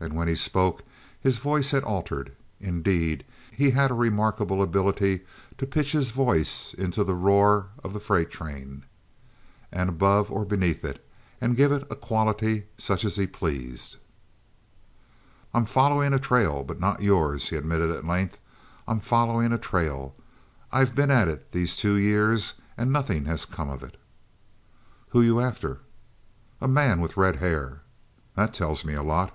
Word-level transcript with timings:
And 0.00 0.14
when 0.14 0.28
he 0.28 0.36
spoke 0.36 0.84
his 1.20 1.38
voice 1.38 1.72
had 1.72 1.82
altered. 1.82 2.30
Indeed, 2.60 3.24
he 3.50 3.72
had 3.72 3.90
remarkable 3.90 4.62
ability 4.62 5.22
to 5.58 5.66
pitch 5.66 5.90
his 5.90 6.12
voice 6.12 6.72
into 6.72 7.02
the 7.02 7.16
roar 7.16 7.70
of 7.82 7.92
the 7.94 7.98
freight 8.00 8.30
train, 8.30 8.84
and 9.72 9.88
above 9.88 10.30
or 10.30 10.44
beneath 10.44 10.84
it, 10.84 11.04
and 11.40 11.56
give 11.56 11.72
it 11.72 11.84
a 11.90 11.96
quality 11.96 12.66
such 12.78 13.04
as 13.04 13.16
he 13.16 13.26
pleased. 13.26 13.96
"I'm 15.52 15.64
following 15.64 16.12
a 16.14 16.20
trail, 16.20 16.62
but 16.62 16.78
not 16.78 17.02
yours," 17.02 17.48
he 17.48 17.56
admitted 17.56 17.90
at 17.90 18.06
length. 18.06 18.38
"I'm 18.86 19.00
following 19.00 19.50
a 19.52 19.58
trail. 19.58 20.14
I've 20.70 20.94
been 20.94 21.10
at 21.10 21.26
it 21.26 21.50
these 21.50 21.76
two 21.76 21.96
years 21.96 22.54
and 22.76 22.92
nothing 22.92 23.24
has 23.24 23.44
come 23.44 23.68
of 23.68 23.82
it." 23.82 23.96
"Who 25.08 25.20
you 25.22 25.40
after?" 25.40 25.80
"A 26.60 26.68
man 26.68 27.00
with 27.00 27.16
red 27.16 27.38
hair." 27.38 27.82
"That 28.36 28.54
tells 28.54 28.84
me 28.84 28.94
a 28.94 29.02
lot." 29.02 29.34